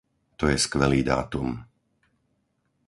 [0.37, 1.47] To je skvelý dátum.